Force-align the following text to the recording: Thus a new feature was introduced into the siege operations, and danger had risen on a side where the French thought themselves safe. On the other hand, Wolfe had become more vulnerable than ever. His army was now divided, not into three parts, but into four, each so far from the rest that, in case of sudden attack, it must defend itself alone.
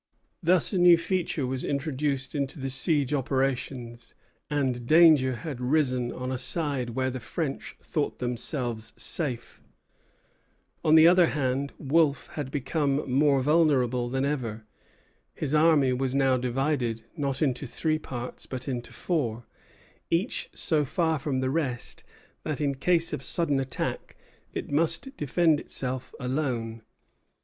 Thus 0.41 0.73
a 0.73 0.79
new 0.79 0.97
feature 0.97 1.45
was 1.45 1.63
introduced 1.63 2.33
into 2.33 2.59
the 2.59 2.71
siege 2.71 3.13
operations, 3.13 4.15
and 4.49 4.87
danger 4.87 5.35
had 5.35 5.61
risen 5.61 6.11
on 6.11 6.31
a 6.31 6.39
side 6.39 6.95
where 6.95 7.11
the 7.11 7.19
French 7.19 7.77
thought 7.83 8.17
themselves 8.17 8.93
safe. 8.97 9.61
On 10.83 10.95
the 10.95 11.07
other 11.07 11.27
hand, 11.27 11.73
Wolfe 11.77 12.29
had 12.29 12.49
become 12.49 13.07
more 13.11 13.43
vulnerable 13.43 14.09
than 14.09 14.25
ever. 14.25 14.65
His 15.35 15.53
army 15.53 15.93
was 15.93 16.15
now 16.15 16.35
divided, 16.35 17.03
not 17.15 17.43
into 17.43 17.67
three 17.67 17.99
parts, 17.99 18.47
but 18.47 18.67
into 18.67 18.91
four, 18.91 19.45
each 20.09 20.49
so 20.55 20.83
far 20.83 21.19
from 21.19 21.41
the 21.41 21.51
rest 21.51 22.03
that, 22.41 22.59
in 22.59 22.73
case 22.73 23.13
of 23.13 23.21
sudden 23.21 23.59
attack, 23.59 24.15
it 24.51 24.71
must 24.71 25.15
defend 25.15 25.59
itself 25.59 26.11
alone. 26.19 26.81